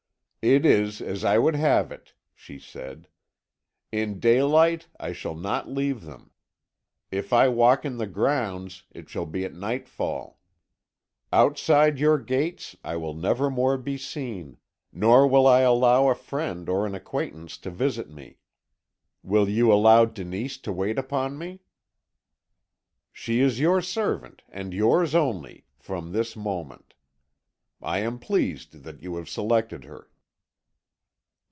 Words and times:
"'It 0.43 0.65
is 0.65 1.01
as 1.03 1.23
I 1.23 1.37
would 1.37 1.55
have 1.55 1.91
it,' 1.91 2.15
she 2.33 2.57
said. 2.57 3.07
'In 3.91 4.19
daylight 4.19 4.87
I 4.99 5.13
shall 5.13 5.35
not 5.35 5.69
leave 5.69 6.01
them. 6.03 6.31
If 7.11 7.31
I 7.31 7.47
walk 7.47 7.85
in 7.85 7.97
the 7.97 8.07
grounds 8.07 8.81
it 8.89 9.07
shall 9.07 9.27
be 9.27 9.45
at 9.45 9.53
nightfall. 9.53 10.39
Outside 11.31 11.99
your 11.99 12.17
gates 12.17 12.75
I 12.83 12.95
will 12.97 13.13
never 13.13 13.51
more 13.51 13.77
be 13.77 13.99
seen, 13.99 14.57
nor 14.91 15.27
will 15.27 15.45
I 15.45 15.59
allow 15.59 16.09
a 16.09 16.15
friend 16.15 16.67
or 16.67 16.87
an 16.87 16.95
acquaintance 16.95 17.55
to 17.59 17.69
visit 17.69 18.09
me. 18.09 18.39
Will 19.21 19.47
you 19.47 19.71
allow 19.71 20.05
Denise 20.05 20.57
to 20.61 20.73
wait 20.73 20.97
upon 20.97 21.37
me?' 21.37 21.59
"'She 23.13 23.41
is 23.41 23.59
your 23.59 23.79
servant, 23.79 24.41
and 24.49 24.73
yours 24.73 25.13
only, 25.13 25.65
from 25.77 26.13
this 26.13 26.35
moment. 26.35 26.95
I 27.79 27.99
am 27.99 28.17
pleased 28.17 28.81
that 28.81 29.03
you 29.03 29.17
have 29.17 29.29
selected 29.29 29.83
her.' 29.83 30.07